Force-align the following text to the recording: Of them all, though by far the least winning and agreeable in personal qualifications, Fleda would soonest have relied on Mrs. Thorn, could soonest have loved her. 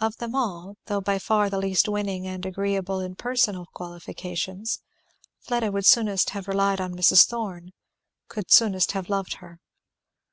Of 0.00 0.16
them 0.16 0.34
all, 0.34 0.76
though 0.86 1.00
by 1.00 1.20
far 1.20 1.48
the 1.48 1.56
least 1.60 1.88
winning 1.88 2.26
and 2.26 2.44
agreeable 2.44 2.98
in 2.98 3.14
personal 3.14 3.66
qualifications, 3.66 4.80
Fleda 5.38 5.70
would 5.70 5.86
soonest 5.86 6.30
have 6.30 6.48
relied 6.48 6.80
on 6.80 6.96
Mrs. 6.96 7.24
Thorn, 7.28 7.70
could 8.26 8.50
soonest 8.50 8.90
have 8.90 9.08
loved 9.08 9.34
her. 9.34 9.60